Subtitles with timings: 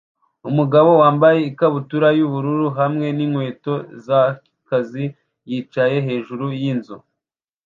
[0.49, 3.73] Umugabo wambaye ikabutura yubururu hamwe ninkweto
[4.05, 5.05] zakazi
[5.49, 6.95] yicaye hejuru yinzu